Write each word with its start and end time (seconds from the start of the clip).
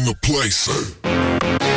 In 0.00 0.06
the 0.06 0.14
place. 0.22 1.69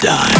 time. 0.00 0.39